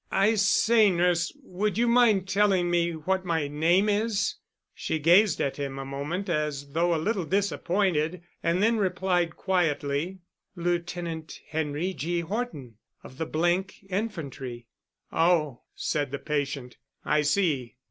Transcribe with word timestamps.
"I 0.09 0.33
say, 0.33 0.89
nurse, 0.89 1.31
would 1.43 1.77
you 1.77 1.87
mind 1.87 2.27
telling 2.27 2.71
me 2.71 2.93
what 2.93 3.23
my 3.23 3.47
name 3.47 3.87
is?" 3.87 4.33
She 4.73 4.97
gazed 4.97 5.39
at 5.39 5.57
him 5.57 5.77
a 5.77 5.85
moment 5.85 6.27
as 6.27 6.71
though 6.71 6.95
a 6.95 6.95
little 7.05 7.23
disappointed 7.23 8.23
and 8.41 8.63
then 8.63 8.77
replied 8.79 9.35
quietly: 9.37 10.21
"Lieutenant 10.55 11.39
Henry 11.49 11.93
G. 11.93 12.21
Horton, 12.21 12.77
of 13.03 13.19
the 13.19 13.27
—th 13.27 13.75
Infantry." 13.91 14.65
"Oh," 15.11 15.61
said 15.75 16.09
the 16.09 16.17
patient, 16.17 16.77
"I 17.05 17.21
see." 17.21 17.75